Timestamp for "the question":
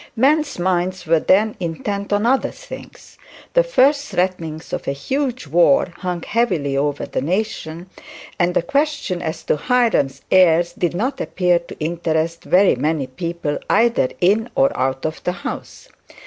8.55-9.21